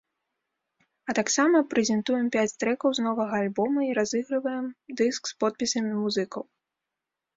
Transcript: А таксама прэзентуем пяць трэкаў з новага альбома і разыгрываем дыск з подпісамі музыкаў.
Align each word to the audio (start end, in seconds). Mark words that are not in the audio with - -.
А 1.11 1.13
таксама 1.19 1.57
прэзентуем 1.73 2.25
пяць 2.37 2.57
трэкаў 2.63 2.89
з 2.99 3.05
новага 3.09 3.35
альбома 3.43 3.79
і 3.89 3.93
разыгрываем 3.99 4.65
дыск 5.03 5.23
з 5.33 5.41
подпісамі 5.45 5.93
музыкаў. 6.03 6.43